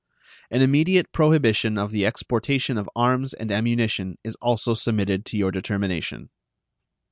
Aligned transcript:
An 0.49 0.63
immediate 0.63 1.11
prohibition 1.11 1.77
of 1.77 1.91
the 1.91 2.07
exportation 2.07 2.75
of 2.79 2.89
arms 2.95 3.35
and 3.35 3.51
ammunition 3.51 4.17
is 4.23 4.33
also 4.41 4.73
submitted 4.73 5.25
to 5.27 5.37
your 5.37 5.51
determination. 5.51 6.31